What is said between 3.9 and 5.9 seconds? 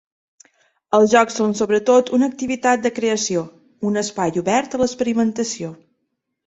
un espai obert a l’experimentació.